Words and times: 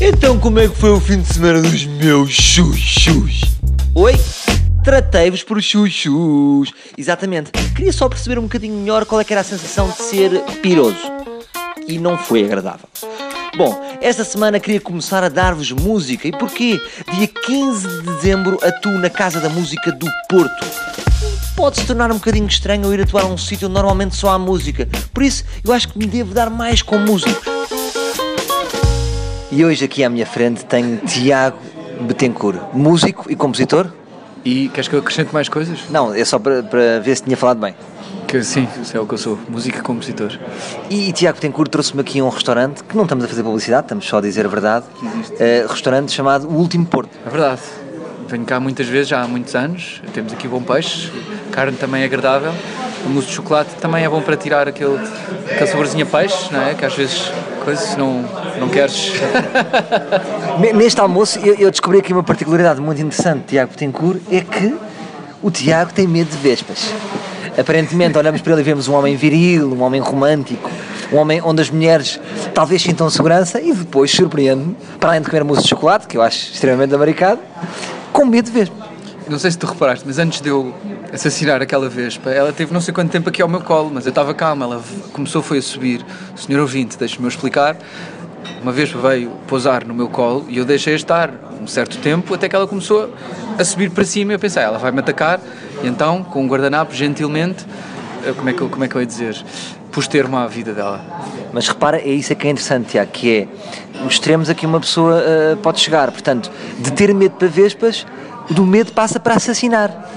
Então 0.00 0.38
como 0.40 0.58
é 0.58 0.68
que 0.68 0.74
foi 0.74 0.90
o 0.90 1.00
fim 1.00 1.20
de 1.20 1.32
semana 1.32 1.62
dos 1.62 1.86
meus 1.86 2.32
chuchus? 2.32 3.42
Oi? 3.94 4.14
Tratei-vos 4.82 5.44
por 5.44 5.62
chuchus. 5.62 6.72
Exatamente. 6.98 7.52
Queria 7.76 7.92
só 7.92 8.08
perceber 8.08 8.38
um 8.38 8.42
bocadinho 8.42 8.76
melhor 8.76 9.04
qual 9.04 9.20
é 9.20 9.24
era 9.30 9.40
a 9.40 9.44
sensação 9.44 9.88
de 9.88 10.02
ser 10.02 10.42
piroso. 10.60 10.98
E 11.86 11.96
não 11.96 12.18
foi 12.18 12.44
agradável. 12.44 12.88
Bom, 13.56 13.80
esta 14.00 14.24
semana 14.24 14.58
queria 14.58 14.80
começar 14.80 15.22
a 15.22 15.28
dar-vos 15.28 15.70
música. 15.70 16.26
E 16.26 16.32
porquê? 16.32 16.80
Dia 17.16 17.28
15 17.28 17.86
de 17.86 18.02
dezembro 18.02 18.58
atuo 18.62 18.98
na 18.98 19.08
Casa 19.08 19.40
da 19.40 19.48
Música 19.48 19.92
do 19.92 20.08
Porto. 20.28 20.66
Pode-se 21.54 21.86
tornar 21.86 22.10
um 22.10 22.16
bocadinho 22.16 22.48
estranho 22.48 22.84
eu 22.84 22.92
ir 22.92 23.00
atuar 23.00 23.22
a 23.22 23.26
um 23.26 23.38
sítio 23.38 23.68
onde 23.68 23.74
normalmente 23.74 24.16
só 24.16 24.30
há 24.30 24.38
música. 24.40 24.88
Por 25.14 25.22
isso, 25.22 25.44
eu 25.64 25.72
acho 25.72 25.88
que 25.88 25.96
me 25.96 26.06
devo 26.06 26.34
dar 26.34 26.50
mais 26.50 26.82
com 26.82 26.98
música. 26.98 27.53
E 29.56 29.64
hoje 29.64 29.84
aqui 29.84 30.02
à 30.02 30.10
minha 30.10 30.26
frente 30.26 30.64
tenho 30.64 30.96
Tiago 31.06 31.56
Betancourt, 32.00 32.58
músico 32.72 33.30
e 33.30 33.36
compositor. 33.36 33.86
E 34.44 34.68
queres 34.70 34.88
que 34.88 34.96
eu 34.96 34.98
acrescente 34.98 35.32
mais 35.32 35.48
coisas? 35.48 35.78
Não, 35.90 36.12
é 36.12 36.24
só 36.24 36.40
para, 36.40 36.60
para 36.64 36.98
ver 36.98 37.14
se 37.14 37.22
tinha 37.22 37.36
falado 37.36 37.60
bem. 37.60 37.72
Que 38.26 38.42
sim, 38.42 38.66
isso 38.82 38.96
é 38.96 39.00
o 39.00 39.06
que 39.06 39.14
eu 39.14 39.18
sou, 39.18 39.38
música 39.48 39.78
e 39.78 39.80
compositor. 39.80 40.36
E, 40.90 41.08
e 41.08 41.12
Tiago 41.12 41.38
Betancourt 41.38 41.70
trouxe-me 41.70 42.00
aqui 42.00 42.20
um 42.20 42.28
restaurante 42.30 42.82
que 42.82 42.96
não 42.96 43.04
estamos 43.04 43.24
a 43.24 43.28
fazer 43.28 43.44
publicidade, 43.44 43.84
estamos 43.84 44.08
só 44.08 44.18
a 44.18 44.20
dizer 44.20 44.44
a 44.44 44.48
verdade. 44.48 44.86
Uh, 45.00 45.68
restaurante 45.68 46.10
chamado 46.10 46.48
O 46.48 46.54
Último 46.54 46.84
Porto. 46.84 47.10
É 47.24 47.30
verdade. 47.30 47.60
Venho 48.26 48.44
cá 48.44 48.58
muitas 48.58 48.88
vezes, 48.88 49.06
já 49.06 49.22
há 49.22 49.28
muitos 49.28 49.54
anos. 49.54 50.02
Temos 50.12 50.32
aqui 50.32 50.48
bom 50.48 50.62
peixe, 50.62 51.12
carne 51.52 51.76
também 51.76 52.02
é 52.02 52.06
agradável. 52.06 52.52
O 53.06 53.08
mousse 53.08 53.28
de 53.28 53.34
chocolate 53.34 53.70
também 53.76 54.04
é 54.04 54.08
bom 54.08 54.20
para 54.20 54.36
tirar 54.36 54.66
aquele, 54.66 54.98
aquele 55.48 55.66
saborzinho 55.68 56.04
a 56.04 56.08
peixe, 56.08 56.52
não 56.52 56.60
é? 56.60 56.74
Que 56.74 56.84
às 56.84 56.94
vezes, 56.96 57.30
coisas, 57.64 57.96
não, 57.96 58.24
não 58.60 58.68
queres. 58.68 59.12
Neste 60.74 61.00
almoço 61.00 61.38
eu, 61.40 61.54
eu, 61.54 61.70
descobri 61.70 61.98
aqui 61.98 62.12
uma 62.12 62.22
particularidade 62.22 62.80
muito 62.80 63.00
interessante, 63.00 63.44
Tiago 63.48 63.72
Betancourt, 63.72 64.20
é 64.30 64.40
que 64.40 64.76
o 65.42 65.50
Tiago 65.50 65.92
tem 65.92 66.06
medo 66.06 66.30
de 66.30 66.36
vespas. 66.36 66.92
Aparentemente 67.58 68.18
olhamos 68.18 68.40
para 68.40 68.52
ele 68.52 68.62
e 68.62 68.64
vemos 68.64 68.88
um 68.88 68.94
homem 68.94 69.16
viril, 69.16 69.72
um 69.72 69.82
homem 69.82 70.00
romântico, 70.00 70.70
um 71.12 71.16
homem 71.16 71.40
onde 71.42 71.62
as 71.62 71.70
mulheres 71.70 72.20
talvez 72.52 72.82
sintam 72.82 73.08
segurança 73.08 73.60
e 73.60 73.72
depois 73.72 74.10
surpreende-me, 74.10 74.76
para 74.98 75.10
além 75.10 75.22
de 75.22 75.30
comer 75.30 75.44
mousse 75.44 75.62
de 75.62 75.68
chocolate, 75.68 76.06
que 76.06 76.16
eu 76.16 76.22
acho 76.22 76.52
extremamente 76.52 76.94
americano, 76.94 77.40
com 78.12 78.24
medo 78.24 78.46
de 78.46 78.52
vespas. 78.52 78.83
Não 79.26 79.38
sei 79.38 79.50
se 79.50 79.58
tu 79.58 79.66
reparaste, 79.66 80.04
mas 80.06 80.18
antes 80.18 80.42
de 80.42 80.50
eu 80.50 80.74
assassinar 81.10 81.62
aquela 81.62 81.88
vespa, 81.88 82.30
ela 82.30 82.52
teve 82.52 82.74
não 82.74 82.80
sei 82.80 82.92
quanto 82.92 83.10
tempo 83.10 83.30
aqui 83.30 83.40
ao 83.40 83.48
meu 83.48 83.60
colo, 83.60 83.90
mas 83.92 84.04
eu 84.04 84.10
estava 84.10 84.34
calma, 84.34 84.66
ela 84.66 84.82
começou 85.14 85.42
foi 85.42 85.58
a 85.58 85.62
subir. 85.62 86.04
Senhor 86.36 86.60
ouvinte, 86.60 86.98
deixe-me 86.98 87.26
explicar, 87.26 87.74
uma 88.62 88.70
vez 88.70 88.90
veio 88.90 89.30
pousar 89.46 89.84
no 89.86 89.94
meu 89.94 90.08
colo 90.08 90.44
e 90.48 90.58
eu 90.58 90.64
deixei-a 90.64 90.96
estar 90.96 91.30
um 91.60 91.66
certo 91.66 91.96
tempo 91.98 92.34
até 92.34 92.48
que 92.48 92.54
ela 92.54 92.66
começou 92.66 93.14
a 93.58 93.64
subir 93.64 93.90
para 93.90 94.04
cima 94.04 94.32
e 94.32 94.34
eu 94.34 94.38
pensei, 94.38 94.62
ah, 94.62 94.66
ela 94.66 94.78
vai-me 94.78 95.00
atacar. 95.00 95.40
E 95.82 95.86
então, 95.86 96.22
com 96.22 96.42
um 96.42 96.46
guardanapo, 96.46 96.94
gentilmente, 96.94 97.64
eh, 98.26 98.32
como 98.32 98.48
é 98.50 98.52
que, 98.52 98.68
como 98.68 98.84
é 98.84 98.88
que 98.88 98.94
eu 98.94 99.00
ia 99.00 99.06
dizer, 99.06 99.42
pus 99.94 100.08
termo 100.08 100.36
à 100.36 100.48
vida 100.48 100.74
dela. 100.74 101.00
Mas 101.52 101.68
repara, 101.68 101.98
é 101.98 102.08
isso 102.08 102.34
que 102.34 102.48
é 102.48 102.50
interessante, 102.50 102.90
Tiago, 102.90 103.12
que 103.12 103.38
é 103.38 103.48
os 104.04 104.14
extremos 104.14 104.50
a 104.50 104.54
que 104.54 104.66
uma 104.66 104.80
pessoa 104.80 105.22
uh, 105.22 105.56
pode 105.58 105.78
chegar. 105.78 106.10
Portanto, 106.10 106.50
de 106.80 106.92
ter 106.92 107.14
medo 107.14 107.36
para 107.36 107.46
vespas, 107.46 108.04
do 108.50 108.66
medo 108.66 108.92
passa 108.92 109.20
para 109.20 109.36
assassinar. 109.36 110.10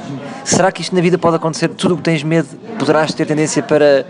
Será 0.44 0.72
que 0.72 0.82
isto 0.82 0.96
na 0.96 1.02
vida 1.02 1.20
pode 1.20 1.36
acontecer? 1.36 1.68
Tudo 1.70 1.94
o 1.94 1.98
que 1.98 2.04
tens 2.04 2.24
medo 2.24 2.48
poderás 2.80 3.14
ter 3.14 3.28
tendência 3.28 3.62
para, 3.62 4.08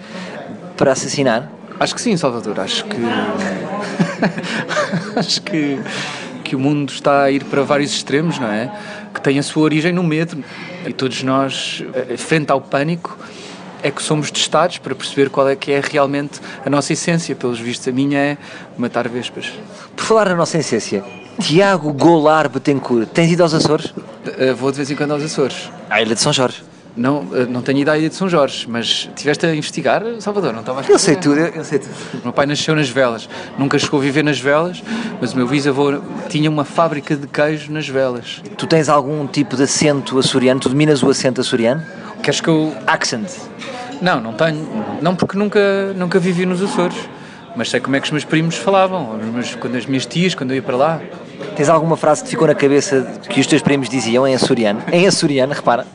para 0.77 0.93
assassinar? 0.93 1.51
Acho 1.77 1.93
que 1.93 2.01
sim, 2.01 2.15
Salvador. 2.15 2.61
Acho 2.61 2.85
que. 2.85 2.97
acho 5.19 5.41
que, 5.41 5.79
que 6.45 6.55
o 6.55 6.59
mundo 6.59 6.93
está 6.93 7.23
a 7.23 7.31
ir 7.31 7.43
para 7.43 7.61
vários 7.63 7.91
extremos, 7.91 8.39
não 8.39 8.47
é? 8.47 8.71
Que 9.13 9.19
tem 9.19 9.37
a 9.37 9.43
sua 9.43 9.63
origem 9.63 9.91
no 9.91 10.01
medo. 10.01 10.41
E 10.85 10.93
todos 10.93 11.21
nós, 11.23 11.83
eh, 11.93 12.15
frente 12.15 12.51
ao 12.51 12.61
pânico, 12.61 13.17
é 13.83 13.91
que 13.91 14.01
somos 14.01 14.31
testados 14.31 14.77
para 14.77 14.95
perceber 14.95 15.29
qual 15.29 15.47
é 15.47 15.55
que 15.55 15.71
é 15.71 15.81
realmente 15.81 16.39
a 16.65 16.69
nossa 16.69 16.93
essência. 16.93 17.35
Pelos 17.35 17.59
vistos, 17.59 17.87
a 17.87 17.91
minha 17.91 18.19
é 18.19 18.37
matar 18.77 19.07
vespas. 19.07 19.51
Por 19.95 20.05
falar 20.05 20.29
na 20.29 20.35
nossa 20.35 20.57
essência, 20.57 21.03
Tiago 21.39 21.93
Golar 21.93 22.49
Betancourt, 22.49 23.09
tens 23.09 23.31
ido 23.31 23.43
aos 23.43 23.53
Açores? 23.53 23.87
Uh, 23.87 24.55
vou 24.55 24.71
de 24.71 24.77
vez 24.77 24.89
em 24.89 24.95
quando 24.95 25.11
aos 25.11 25.23
Açores. 25.23 25.69
À 25.89 26.01
Ilha 26.01 26.15
de 26.15 26.21
São 26.21 26.33
Jorge? 26.33 26.63
Não, 26.95 27.19
uh, 27.19 27.47
não 27.47 27.61
tenho 27.61 27.79
ido 27.79 27.91
à 27.91 27.97
Ilha 27.97 28.09
de 28.09 28.15
São 28.15 28.27
Jorge, 28.27 28.65
mas 28.67 29.07
tiveste 29.15 29.45
a 29.45 29.55
investigar, 29.55 30.03
Salvador, 30.19 30.51
não 30.51 30.61
estava 30.61 30.81
a 30.81 30.83
Eu 30.83 30.97
sei 30.97 31.15
tudo, 31.15 31.39
eu, 31.39 31.47
eu 31.47 31.63
sei 31.63 31.77
tudo. 31.77 31.93
O 32.15 32.23
meu 32.23 32.33
pai 32.33 32.47
nasceu 32.47 32.75
nas 32.75 32.89
velas, 32.89 33.29
nunca 33.57 33.77
chegou 33.77 33.99
a 33.99 34.03
viver 34.03 34.23
nas 34.23 34.39
velas, 34.39 34.83
mas 35.21 35.33
o 35.33 35.37
meu 35.37 35.47
bisavô 35.47 36.01
tinha 36.27 36.49
uma 36.49 36.65
fábrica 36.65 37.15
de 37.15 37.27
queijo 37.27 37.71
nas 37.71 37.87
velas. 37.87 38.41
Tu 38.57 38.65
tens 38.65 38.89
algum 38.89 39.27
tipo 39.27 39.55
de 39.55 39.63
acento 39.63 40.17
açoriano? 40.17 40.59
Tu 40.59 40.69
dominas 40.69 41.03
o 41.03 41.09
acento 41.09 41.39
açoriano? 41.39 41.83
Queres 42.23 42.41
que 42.41 42.47
eu... 42.47 42.75
Accent? 42.87 43.29
Não, 44.01 44.21
não 44.21 44.33
tenho. 44.33 44.67
Não 45.01 45.15
porque 45.15 45.37
nunca, 45.37 45.93
nunca 45.95 46.19
vivi 46.19 46.45
nos 46.45 46.61
Açores. 46.61 46.97
Mas 47.55 47.69
sei 47.69 47.79
como 47.79 47.95
é 47.95 47.99
que 47.99 48.05
os 48.05 48.11
meus 48.11 48.23
primos 48.23 48.55
falavam, 48.55 49.19
quando 49.59 49.75
as 49.75 49.85
minhas 49.87 50.05
tias, 50.05 50.35
quando 50.35 50.51
eu 50.51 50.57
ia 50.57 50.61
para 50.61 50.75
lá. 50.75 51.01
Tens 51.55 51.69
alguma 51.69 51.97
frase 51.97 52.21
que 52.21 52.27
te 52.27 52.31
ficou 52.31 52.47
na 52.47 52.53
cabeça 52.53 53.01
que 53.29 53.39
os 53.39 53.47
teus 53.47 53.63
primos 53.63 53.89
diziam 53.89 54.27
em 54.27 54.35
açoriano? 54.35 54.83
Em 54.91 55.07
açoriano, 55.07 55.53
repara. 55.53 55.85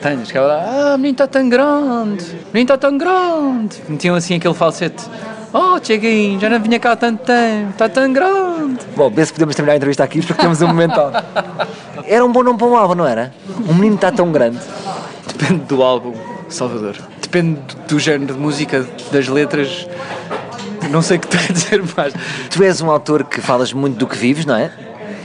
Tenho, 0.00 0.26
chegava 0.26 0.48
lá, 0.48 0.64
ah, 0.66 0.96
menino 0.96 1.12
está 1.12 1.28
tão 1.28 1.48
grande, 1.48 2.24
menino 2.52 2.62
está 2.62 2.76
tão 2.76 2.98
grande. 2.98 3.80
Metiam 3.88 4.16
assim 4.16 4.34
aquele 4.34 4.54
falsete. 4.54 5.04
Oh, 5.52 5.78
Cheguinho, 5.80 6.40
já 6.40 6.48
não 6.50 6.58
vinha 6.58 6.80
cá 6.80 6.92
há 6.92 6.96
tanto 6.96 7.24
tempo, 7.24 7.70
está 7.70 7.88
tão 7.88 8.12
grande. 8.12 8.80
Bom, 8.96 9.08
vê 9.10 9.24
se 9.24 9.32
podemos 9.32 9.54
terminar 9.54 9.74
a 9.74 9.76
entrevista 9.76 10.02
aqui 10.02 10.20
porque 10.22 10.42
temos 10.42 10.60
um 10.60 10.66
momento 10.66 10.98
Era 12.04 12.24
um 12.24 12.32
bom 12.32 12.42
nome 12.42 12.58
para 12.58 12.66
um 12.66 12.76
álbum, 12.76 12.94
não 12.96 13.06
era? 13.06 13.32
Um 13.68 13.74
menino 13.74 13.94
está 13.94 14.10
tão 14.10 14.32
grande. 14.32 14.58
Depende 15.28 15.66
do 15.66 15.82
álbum, 15.82 16.14
Salvador. 16.48 16.96
Depende 17.32 17.60
do 17.88 17.98
género 17.98 18.34
de 18.34 18.38
música, 18.38 18.86
das 19.10 19.26
letras. 19.26 19.88
Não 20.90 21.00
sei 21.00 21.16
o 21.16 21.20
que 21.20 21.28
te 21.28 21.38
a 21.48 21.50
dizer 21.50 21.82
mais. 21.96 22.12
Tu 22.50 22.62
és 22.62 22.82
um 22.82 22.90
autor 22.90 23.24
que 23.24 23.40
falas 23.40 23.72
muito 23.72 23.96
do 23.96 24.06
que 24.06 24.18
vives, 24.18 24.44
não 24.44 24.54
é? 24.54 24.70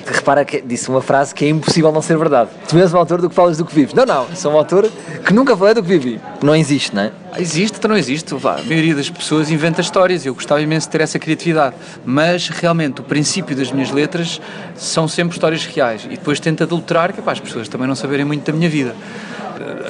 repara 0.10 0.46
que 0.46 0.62
disse 0.62 0.88
uma 0.88 1.02
frase 1.02 1.36
que 1.36 1.44
é 1.44 1.50
impossível 1.50 1.92
não 1.92 2.02
ser 2.02 2.18
verdade. 2.18 2.50
Tu 2.70 2.78
és 2.78 2.94
um 2.94 2.98
autor 2.98 3.20
do 3.20 3.28
que 3.28 3.36
falas 3.36 3.58
do 3.58 3.66
que 3.66 3.76
vives. 3.76 3.94
Não, 3.94 4.06
não, 4.06 4.26
sou 4.34 4.54
um 4.54 4.58
autor 4.58 4.90
que 5.26 5.34
nunca 5.34 5.58
falei 5.58 5.74
do 5.74 5.84
que 5.84 5.90
vivi. 5.90 6.22
Não 6.42 6.56
existe, 6.56 6.96
não 6.96 7.02
é? 7.02 7.12
Existe, 7.38 7.78
então 7.78 7.90
não 7.90 7.98
existe. 7.98 8.34
Vá, 8.36 8.56
a 8.56 8.64
maioria 8.64 8.96
das 8.96 9.10
pessoas 9.10 9.52
inventa 9.52 9.82
histórias 9.82 10.24
e 10.24 10.30
eu 10.30 10.34
gostava 10.34 10.62
imenso 10.62 10.88
de 10.88 10.92
ter 10.94 11.02
essa 11.02 11.20
criatividade. 11.20 11.76
Mas 12.06 12.48
realmente 12.48 13.02
o 13.02 13.04
princípio 13.04 13.54
das 13.54 13.70
minhas 13.70 13.92
letras 13.92 14.40
são 14.78 15.10
sempre 15.10 15.36
histórias 15.36 15.66
reais 15.66 16.06
e 16.06 16.16
depois 16.16 16.40
tento 16.40 16.64
adulterar 16.64 17.12
que 17.12 17.20
é 17.20 17.22
para 17.22 17.34
as 17.34 17.40
pessoas 17.42 17.68
também 17.68 17.86
não 17.86 17.96
saberem 17.96 18.24
muito 18.24 18.50
da 18.50 18.58
minha 18.58 18.70
vida 18.70 18.96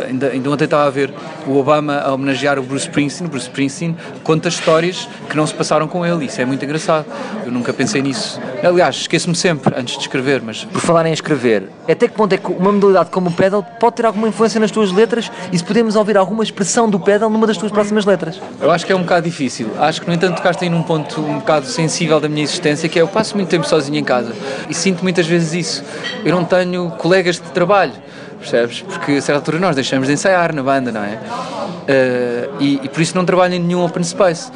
ainda, 0.07 0.27
ainda 0.29 0.49
ontem 0.49 0.65
estava 0.65 0.85
a 0.85 0.89
ver 0.89 1.13
o 1.45 1.57
Obama 1.57 1.99
a 1.99 2.13
homenagear 2.13 2.59
o 2.59 2.63
Bruce 2.63 2.85
Springsteen. 2.87 3.27
O 3.27 3.29
Bruce 3.29 3.47
Springsteen 3.47 3.95
conta 4.23 4.49
histórias 4.49 5.07
que 5.29 5.35
não 5.35 5.45
se 5.45 5.53
passaram 5.53 5.87
com 5.87 6.05
ele. 6.05 6.25
Isso 6.25 6.41
é 6.41 6.45
muito 6.45 6.63
engraçado. 6.63 7.05
Eu 7.45 7.51
nunca 7.51 7.73
pensei 7.73 8.01
nisso. 8.01 8.39
Aliás, 8.63 8.95
esqueço-me 8.95 9.35
sempre 9.35 9.73
antes 9.77 9.95
de 9.95 10.01
escrever, 10.01 10.41
mas... 10.41 10.63
Por 10.65 10.81
falar 10.81 11.05
em 11.05 11.13
escrever, 11.13 11.69
até 11.87 12.07
que 12.07 12.13
ponto 12.13 12.33
é 12.33 12.37
que 12.37 12.51
uma 12.51 12.71
modalidade 12.71 13.09
como 13.09 13.29
o 13.29 13.33
pedal 13.33 13.63
pode 13.79 13.95
ter 13.97 14.05
alguma 14.05 14.27
influência 14.27 14.59
nas 14.59 14.71
tuas 14.71 14.91
letras 14.91 15.31
e 15.51 15.57
se 15.57 15.63
podemos 15.63 15.95
ouvir 15.95 16.17
alguma 16.17 16.43
expressão 16.43 16.89
do 16.89 16.99
pedal 16.99 17.29
numa 17.29 17.47
das 17.47 17.57
tuas 17.57 17.71
próximas 17.71 18.05
letras? 18.05 18.41
Eu 18.59 18.71
acho 18.71 18.85
que 18.85 18.91
é 18.91 18.95
um 18.95 19.01
bocado 19.01 19.25
difícil. 19.25 19.69
Acho 19.79 20.01
que, 20.01 20.07
no 20.07 20.13
entanto, 20.13 20.37
tocaste 20.37 20.63
aí 20.63 20.69
num 20.69 20.83
ponto 20.83 21.21
um 21.21 21.39
bocado 21.39 21.65
sensível 21.67 22.19
da 22.19 22.27
minha 22.27 22.43
existência, 22.43 22.89
que 22.89 22.97
é 22.97 23.01
eu 23.01 23.07
passo 23.07 23.35
muito 23.35 23.49
tempo 23.49 23.67
sozinho 23.67 23.97
em 23.97 24.03
casa 24.03 24.33
e 24.69 24.73
sinto 24.73 25.03
muitas 25.03 25.25
vezes 25.25 25.53
isso. 25.53 25.83
Eu 26.25 26.35
não 26.35 26.43
tenho 26.43 26.89
colegas 26.91 27.35
de 27.35 27.49
trabalho 27.51 27.93
percebes? 28.37 28.81
Porque 28.81 29.13
a 29.13 29.21
certa 29.21 29.39
altura 29.39 29.59
nós 29.59 29.75
deixamos 29.75 30.07
de 30.07 30.13
ensaiar 30.13 30.53
na 30.53 30.63
banda, 30.63 30.91
não 30.91 31.03
é? 31.03 31.15
Uh, 31.15 32.61
e, 32.61 32.81
e, 32.83 32.89
por 32.89 33.01
isso 33.01 33.15
não 33.15 33.25
trabalho 33.25 33.53
em 33.55 33.59
nenhum 33.59 33.83
open 33.83 34.03
space. 34.03 34.51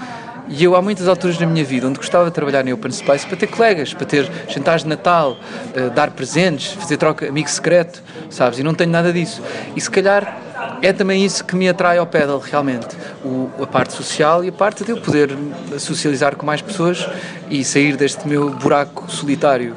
E 0.47 0.63
eu 0.63 0.75
há 0.75 0.81
muitas 0.81 1.07
alturas 1.07 1.39
na 1.39 1.45
minha 1.45 1.63
vida 1.63 1.87
onde 1.87 1.97
gostava 1.97 2.25
de 2.25 2.31
trabalhar 2.31 2.67
em 2.67 2.73
open 2.73 2.91
space 2.91 3.25
para 3.25 3.37
ter 3.37 3.47
colegas, 3.47 3.93
para 3.93 4.05
ter 4.05 4.29
jantares 4.49 4.83
de 4.83 4.89
Natal, 4.89 5.37
uh, 5.75 5.89
dar 5.91 6.11
presentes, 6.11 6.73
fazer 6.73 6.97
troca, 6.97 7.27
amigo 7.27 7.49
secreto, 7.49 8.03
sabes? 8.29 8.59
E 8.59 8.63
não 8.63 8.73
tenho 8.73 8.91
nada 8.91 9.13
disso. 9.13 9.41
E 9.75 9.81
se 9.81 9.89
calhar 9.89 10.50
é 10.81 10.91
também 10.91 11.23
isso 11.23 11.45
que 11.45 11.55
me 11.55 11.69
atrai 11.69 11.97
ao 11.97 12.07
pedal, 12.07 12.39
realmente. 12.39 12.87
O, 13.23 13.49
a 13.61 13.67
parte 13.67 13.93
social 13.93 14.43
e 14.43 14.49
a 14.49 14.51
parte 14.51 14.83
de 14.83 14.91
eu 14.91 14.97
poder 14.97 15.29
socializar 15.77 16.35
com 16.35 16.45
mais 16.45 16.61
pessoas 16.61 17.07
e 17.49 17.63
sair 17.63 17.95
deste 17.95 18.27
meu 18.27 18.49
buraco 18.49 19.09
solitário. 19.09 19.75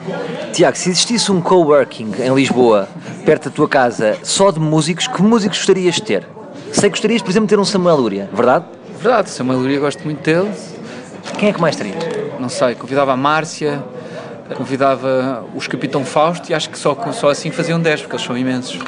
Tiago, 0.52 0.76
se 0.76 0.88
existisse 0.90 1.30
um 1.30 1.40
coworking 1.40 2.12
em 2.18 2.34
Lisboa, 2.34 2.88
perto 3.24 3.50
da 3.50 3.54
tua 3.54 3.68
casa, 3.68 4.16
só 4.22 4.50
de 4.50 4.58
músicos, 4.58 5.06
que 5.06 5.22
músicos 5.22 5.58
gostarias 5.58 5.96
de 5.96 6.02
ter? 6.02 6.26
Sei 6.72 6.84
que 6.84 6.90
gostarias, 6.90 7.22
por 7.22 7.30
exemplo, 7.30 7.46
de 7.46 7.54
ter 7.54 7.60
um 7.60 7.64
Samuel 7.64 7.96
Lúria, 7.96 8.30
verdade? 8.32 8.64
Verdade, 9.00 9.30
Samuel 9.30 9.58
Lúria 9.58 9.80
gosto 9.80 10.02
muito 10.04 10.22
dele. 10.22 10.50
Quem 11.38 11.50
é 11.50 11.52
que 11.52 11.60
mais 11.60 11.76
terias? 11.76 12.02
Não 12.40 12.48
sei, 12.48 12.74
convidava 12.74 13.12
a 13.12 13.16
Márcia, 13.16 13.82
convidava 14.56 15.44
os 15.54 15.66
Capitão 15.66 16.04
Fausto 16.04 16.50
e 16.50 16.54
acho 16.54 16.70
que 16.70 16.78
só, 16.78 16.96
só 17.12 17.30
assim 17.30 17.50
faziam 17.50 17.80
10, 17.80 18.02
porque 18.02 18.16
eles 18.16 18.26
são 18.26 18.36
imensos. 18.36 18.78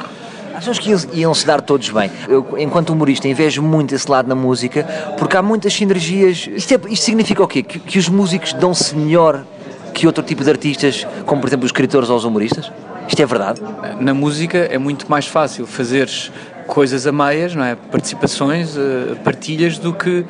Achas 0.57 0.79
que 0.79 0.91
iam 1.13 1.35
se 1.35 1.47
dar 1.47 1.61
todos 1.61 1.91
bem? 1.91 2.11
Eu, 2.27 2.55
enquanto 2.57 2.89
humorista, 2.89 3.29
invejo 3.29 3.63
muito 3.63 3.95
esse 3.95 4.11
lado 4.11 4.27
na 4.27 4.35
música, 4.35 4.85
porque 5.19 5.37
há 5.37 5.43
muitas 5.43 5.75
sinergias. 5.75 6.49
Isto, 6.51 6.73
é, 6.73 6.81
isto 6.89 7.05
significa 7.05 7.43
o 7.43 7.47
quê? 7.47 7.63
Que, 7.63 7.79
que 7.79 7.99
os 7.99 8.09
músicos 8.09 8.55
dão-se 8.55 8.97
melhor 8.97 9.45
que 9.93 10.07
outro 10.07 10.25
tipo 10.25 10.43
de 10.43 10.49
artistas, 10.49 11.07
como 11.27 11.43
por 11.43 11.49
exemplo 11.49 11.67
os 11.67 11.69
escritores 11.69 12.09
ou 12.09 12.17
os 12.17 12.25
humoristas? 12.25 12.73
Isto 13.07 13.21
é 13.21 13.27
verdade? 13.27 13.61
Na 14.01 14.15
música 14.15 14.57
é 14.57 14.79
muito 14.79 15.11
mais 15.11 15.27
fácil 15.27 15.67
fazeres 15.67 16.33
coisas 16.67 17.07
a 17.07 17.13
meias, 17.13 17.55
não 17.55 17.63
é? 17.63 17.75
Participações, 17.75 18.79
eh, 18.79 19.15
partilhas, 19.23 19.77
do 19.77 19.93
que 19.93 20.25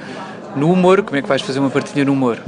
no 0.56 0.72
humor. 0.72 1.02
Como 1.02 1.16
é 1.16 1.22
que 1.22 1.28
vais 1.28 1.40
fazer 1.40 1.60
uma 1.60 1.70
partilha 1.70 2.04
no 2.04 2.12
humor? 2.12 2.38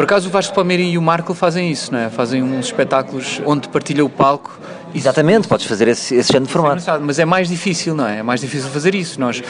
Por 0.00 0.04
acaso 0.04 0.28
o 0.28 0.32
Vasco 0.32 0.54
Palmeirim 0.54 0.92
e 0.92 0.96
o 0.96 1.02
Marco 1.02 1.34
fazem 1.34 1.70
isso, 1.70 1.92
não 1.92 1.98
é? 1.98 2.08
Fazem 2.08 2.42
uns 2.42 2.64
espetáculos 2.64 3.38
onde 3.44 3.68
partilha 3.68 4.02
o 4.02 4.08
palco. 4.08 4.58
Exatamente, 4.94 5.46
podes 5.46 5.66
fazer 5.66 5.88
esse, 5.88 6.14
esse 6.14 6.32
género 6.32 6.46
de 6.46 6.52
formato. 6.54 6.90
É 6.90 6.98
mas 6.98 7.18
é 7.18 7.26
mais 7.26 7.50
difícil, 7.50 7.94
não 7.94 8.06
é? 8.06 8.20
É 8.20 8.22
mais 8.22 8.40
difícil 8.40 8.70
fazer 8.70 8.94
isso. 8.94 9.20
Nós, 9.20 9.42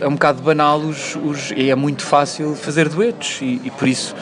é 0.00 0.06
um 0.06 0.12
bocado 0.12 0.40
banal 0.40 0.78
os, 0.78 1.16
os, 1.16 1.50
e 1.50 1.68
é 1.68 1.74
muito 1.74 2.04
fácil 2.04 2.54
fazer 2.54 2.88
duetos 2.88 3.40
e, 3.42 3.60
e 3.64 3.72
por 3.72 3.88
isso 3.88 4.14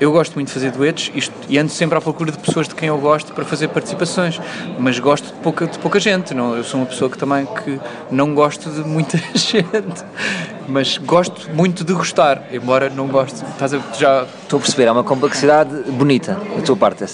eu 0.00 0.12
gosto 0.12 0.34
muito 0.34 0.48
de 0.48 0.54
fazer 0.54 0.70
duetos 0.70 1.10
isto, 1.14 1.34
e 1.48 1.58
ando 1.58 1.70
sempre 1.70 1.98
à 1.98 2.00
procura 2.00 2.30
de 2.30 2.38
pessoas 2.38 2.68
de 2.68 2.74
quem 2.74 2.88
eu 2.88 2.98
gosto 2.98 3.32
para 3.32 3.44
fazer 3.44 3.68
participações, 3.68 4.40
mas 4.78 4.98
gosto 4.98 5.26
de 5.26 5.40
pouca, 5.40 5.66
de 5.66 5.78
pouca 5.78 5.98
gente. 5.98 6.34
Não? 6.34 6.56
Eu 6.56 6.64
sou 6.64 6.80
uma 6.80 6.86
pessoa 6.86 7.10
que 7.10 7.18
também 7.18 7.46
que 7.46 7.80
não 8.10 8.34
gosto 8.34 8.70
de 8.70 8.80
muita 8.80 9.18
gente, 9.34 10.04
mas 10.68 10.98
gosto 10.98 11.50
muito 11.52 11.84
de 11.84 11.92
gostar, 11.92 12.48
embora 12.52 12.88
não 12.88 13.08
goste. 13.08 13.44
Estás 13.44 13.74
a, 13.74 13.80
já... 13.98 14.26
Estou 14.42 14.58
a 14.58 14.60
perceber, 14.60 14.88
há 14.88 14.92
uma 14.92 15.04
complexidade 15.04 15.74
bonita 15.90 16.34
da 16.56 16.62
tua 16.62 16.76
parte. 16.76 17.04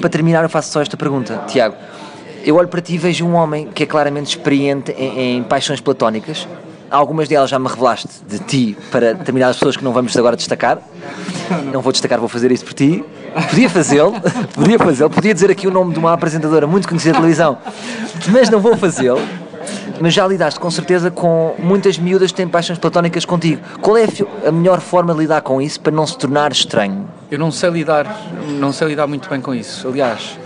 Para 0.00 0.08
terminar, 0.08 0.42
eu 0.42 0.48
faço 0.48 0.70
só 0.72 0.80
esta 0.80 0.96
pergunta, 0.96 1.44
Tiago. 1.48 1.76
Eu 2.44 2.56
olho 2.56 2.68
para 2.68 2.80
ti 2.80 2.94
e 2.94 2.98
vejo 2.98 3.26
um 3.26 3.34
homem 3.34 3.66
que 3.66 3.82
é 3.82 3.86
claramente 3.86 4.28
experiente 4.28 4.92
em, 4.92 5.38
em 5.38 5.42
paixões 5.42 5.80
platónicas, 5.80 6.46
Algumas 6.90 7.28
delas 7.28 7.50
já 7.50 7.58
me 7.58 7.68
revelaste 7.68 8.08
de 8.26 8.38
ti 8.38 8.76
para 8.90 9.12
determinadas 9.12 9.56
pessoas 9.56 9.76
que 9.76 9.84
não 9.84 9.92
vamos 9.92 10.16
agora 10.16 10.34
destacar. 10.36 10.78
Não 11.72 11.80
vou 11.80 11.92
destacar, 11.92 12.18
vou 12.18 12.28
fazer 12.28 12.50
isso 12.52 12.64
por 12.64 12.74
ti. 12.74 13.04
Podia 13.50 13.70
fazê-lo, 13.70 14.14
podia 14.54 14.78
fazê-lo, 14.78 15.10
podia 15.10 15.34
dizer 15.34 15.50
aqui 15.50 15.66
o 15.66 15.70
nome 15.70 15.92
de 15.92 15.98
uma 15.98 16.12
apresentadora 16.12 16.66
muito 16.66 16.88
conhecida 16.88 17.12
de 17.12 17.18
televisão, 17.18 17.58
mas 18.30 18.48
não 18.48 18.60
vou 18.60 18.76
fazê-lo. 18.76 19.20
Mas 20.00 20.14
já 20.14 20.26
lidaste 20.26 20.60
com 20.60 20.70
certeza 20.70 21.10
com 21.10 21.54
muitas 21.58 21.98
miúdas 21.98 22.30
que 22.30 22.36
têm 22.36 22.48
paixões 22.48 22.78
platónicas 22.78 23.24
contigo. 23.24 23.60
Qual 23.80 23.96
é 23.96 24.06
a 24.46 24.52
melhor 24.52 24.80
forma 24.80 25.12
de 25.12 25.20
lidar 25.20 25.40
com 25.42 25.60
isso 25.60 25.80
para 25.80 25.92
não 25.92 26.06
se 26.06 26.16
tornar 26.16 26.52
estranho? 26.52 27.08
Eu 27.30 27.38
não 27.38 27.50
sei 27.50 27.70
lidar, 27.70 28.06
não 28.58 28.72
sei 28.72 28.88
lidar 28.88 29.06
muito 29.06 29.28
bem 29.28 29.40
com 29.40 29.54
isso. 29.54 29.88
Aliás, 29.88 30.38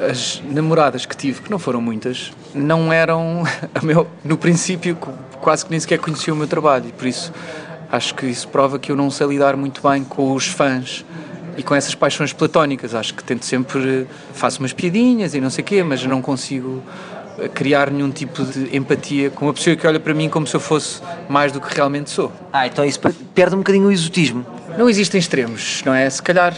as 0.00 0.42
namoradas 0.50 1.04
que 1.06 1.16
tive, 1.16 1.42
que 1.42 1.50
não 1.50 1.58
foram 1.58 1.80
muitas, 1.80 2.32
não 2.54 2.92
eram, 2.92 3.44
meu, 3.82 4.06
no 4.24 4.36
princípio, 4.36 4.96
quase 5.40 5.64
que 5.64 5.70
nem 5.70 5.78
sequer 5.78 5.98
conheciam 5.98 6.34
o 6.34 6.38
meu 6.38 6.48
trabalho 6.48 6.86
por 6.96 7.06
isso 7.06 7.32
acho 7.90 8.14
que 8.14 8.26
isso 8.26 8.48
prova 8.48 8.78
que 8.78 8.90
eu 8.90 8.96
não 8.96 9.10
sei 9.10 9.26
lidar 9.28 9.56
muito 9.56 9.86
bem 9.86 10.04
com 10.04 10.32
os 10.32 10.46
fãs 10.46 11.04
e 11.56 11.62
com 11.62 11.74
essas 11.74 11.94
paixões 11.94 12.32
platónicas. 12.32 12.94
Acho 12.94 13.14
que 13.14 13.24
tento 13.24 13.44
sempre, 13.44 14.06
faço 14.32 14.60
umas 14.60 14.72
piadinhas 14.72 15.34
e 15.34 15.40
não 15.40 15.50
sei 15.50 15.62
o 15.62 15.66
quê, 15.66 15.82
mas 15.82 16.04
não 16.04 16.20
consigo 16.20 16.82
eh, 17.38 17.48
criar 17.48 17.90
nenhum 17.90 18.10
tipo 18.10 18.44
de 18.44 18.76
empatia 18.76 19.30
com 19.30 19.46
uma 19.46 19.54
pessoa 19.54 19.76
que 19.76 19.86
olha 19.86 20.00
para 20.00 20.14
mim 20.14 20.28
como 20.28 20.46
se 20.46 20.54
eu 20.54 20.60
fosse 20.60 21.00
mais 21.28 21.52
do 21.52 21.60
que 21.60 21.74
realmente 21.74 22.10
sou. 22.10 22.32
Ah, 22.52 22.66
então 22.66 22.84
isso 22.84 23.00
perde 23.34 23.54
um 23.54 23.58
bocadinho 23.58 23.88
o 23.88 23.92
exotismo. 23.92 24.44
Não 24.76 24.88
existem 24.88 25.18
extremos, 25.18 25.82
não 25.84 25.94
é? 25.94 26.08
Se 26.10 26.22
calhar 26.22 26.54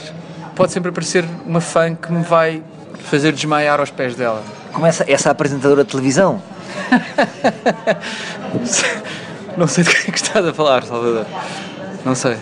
pode 0.56 0.72
sempre 0.72 0.90
aparecer 0.90 1.24
uma 1.46 1.60
fã 1.60 1.94
que 1.94 2.12
me 2.12 2.22
vai 2.22 2.62
fazer 3.04 3.32
desmaiar 3.32 3.78
aos 3.78 3.90
pés 3.90 4.16
dela. 4.16 4.42
Começa 4.72 5.04
essa 5.08 5.30
apresentadora 5.30 5.84
de 5.84 5.90
televisão. 5.90 6.42
Não 9.58 9.66
sei 9.66 9.82
do 9.82 9.90
que 9.90 10.08
é 10.08 10.12
que 10.12 10.18
estás 10.18 10.46
a 10.46 10.54
falar, 10.54 10.84
Salvador. 10.84 11.26
Não 12.04 12.14
sei. 12.14 12.36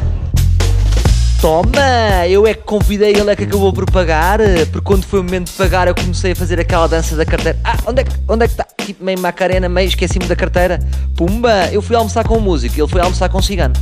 Toma! 1.41 2.27
Eu 2.29 2.47
é 2.47 2.53
que 2.53 2.63
convidei 2.63 3.13
ele 3.13 3.31
é 3.31 3.35
que 3.35 3.45
acabou 3.45 3.73
por 3.73 3.91
pagar, 3.91 4.39
porque 4.71 4.85
quando 4.85 5.05
foi 5.05 5.21
o 5.21 5.25
momento 5.25 5.47
de 5.47 5.53
pagar 5.55 5.89
eu 5.89 5.95
comecei 5.95 6.33
a 6.33 6.37
fazer 6.37 6.61
aquela 6.61 6.87
dança 6.87 7.17
da 7.17 7.25
carteira. 7.25 7.59
Ah, 7.65 7.79
onde 7.87 8.03
é 8.03 8.05
que, 8.05 8.13
onde 8.29 8.45
é 8.45 8.49
que 8.49 8.53
está? 8.53 8.67
Tipo 8.85 9.03
meio 9.03 9.19
macarena, 9.19 9.67
meio 9.67 9.89
esqueci-me 9.89 10.27
da 10.27 10.37
carteira. 10.37 10.79
Pumba! 11.17 11.71
Eu 11.73 11.81
fui 11.81 11.97
almoçar 11.97 12.23
com 12.23 12.37
o 12.37 12.41
músico, 12.41 12.79
ele 12.79 12.89
foi 12.89 13.01
almoçar 13.01 13.31
com 13.31 13.39
o 13.39 13.43
cigano. 13.43 13.75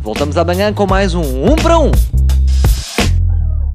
Voltamos 0.00 0.38
amanhã 0.38 0.72
com 0.72 0.86
mais 0.86 1.14
um 1.14 1.44
Um 1.44 1.56
para 1.56 1.78
Um. 1.78 1.90